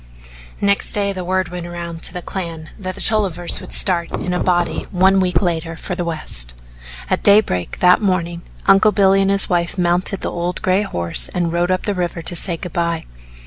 [0.61, 4.33] Next day the word went round to the clan that the Tollivers would start in
[4.33, 6.55] a body one week later for the West.
[7.07, 11.51] At daybreak, that morning, Uncle Billy and his wife mounted the old gray horse and
[11.51, 13.05] rode up the river to say good by.